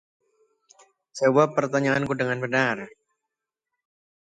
Jawab 1.17 1.49
pertanyaanku 1.57 2.13
dengan 2.19 2.37
benar. 2.43 2.77